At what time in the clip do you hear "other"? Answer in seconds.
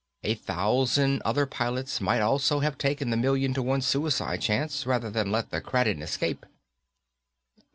1.23-1.45